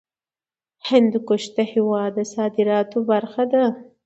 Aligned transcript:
هندوکش 0.89 1.43
د 1.57 1.59
هېواد 1.73 2.11
د 2.15 2.19
صادراتو 2.33 2.97
برخه 3.11 3.43
ده. 3.53 3.65